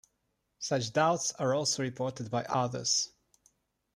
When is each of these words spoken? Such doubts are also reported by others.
Such 0.57 0.93
doubts 0.93 1.31
are 1.33 1.53
also 1.53 1.83
reported 1.83 2.31
by 2.31 2.43
others. 2.45 3.11